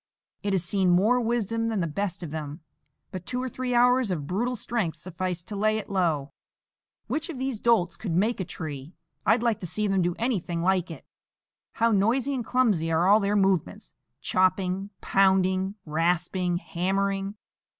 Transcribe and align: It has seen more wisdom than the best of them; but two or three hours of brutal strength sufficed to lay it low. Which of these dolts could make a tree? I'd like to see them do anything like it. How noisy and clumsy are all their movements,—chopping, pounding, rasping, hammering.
It 0.41 0.53
has 0.53 0.63
seen 0.63 0.89
more 0.89 1.21
wisdom 1.21 1.67
than 1.67 1.79
the 1.79 1.85
best 1.85 2.23
of 2.23 2.31
them; 2.31 2.61
but 3.11 3.23
two 3.27 3.39
or 3.39 3.47
three 3.47 3.75
hours 3.75 4.09
of 4.09 4.25
brutal 4.25 4.55
strength 4.55 4.97
sufficed 4.97 5.47
to 5.47 5.55
lay 5.55 5.77
it 5.77 5.91
low. 5.91 6.33
Which 7.05 7.29
of 7.29 7.37
these 7.37 7.59
dolts 7.59 7.97
could 7.97 8.13
make 8.13 8.39
a 8.39 8.43
tree? 8.43 8.95
I'd 9.27 9.43
like 9.43 9.59
to 9.59 9.67
see 9.67 9.85
them 9.85 10.01
do 10.01 10.15
anything 10.17 10.63
like 10.63 10.89
it. 10.89 11.05
How 11.73 11.91
noisy 11.91 12.33
and 12.33 12.43
clumsy 12.43 12.91
are 12.91 13.07
all 13.07 13.19
their 13.19 13.35
movements,—chopping, 13.35 14.89
pounding, 15.01 15.75
rasping, 15.85 16.57
hammering. 16.57 17.35